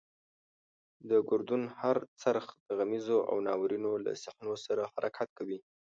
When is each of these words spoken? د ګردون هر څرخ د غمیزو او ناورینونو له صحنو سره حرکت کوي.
د 1.09 1.11
ګردون 1.29 1.63
هر 1.79 1.97
څرخ 2.21 2.45
د 2.67 2.69
غمیزو 2.79 3.17
او 3.29 3.35
ناورینونو 3.47 4.03
له 4.05 4.11
صحنو 4.23 4.53
سره 4.65 4.81
حرکت 4.93 5.29
کوي. 5.37 5.59